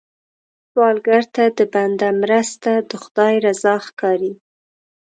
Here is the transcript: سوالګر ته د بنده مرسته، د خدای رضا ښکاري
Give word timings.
سوالګر 0.71 1.23
ته 1.35 1.43
د 1.57 1.59
بنده 1.73 2.09
مرسته، 2.21 2.71
د 2.89 2.91
خدای 3.03 3.35
رضا 3.45 3.75
ښکاري 3.87 4.33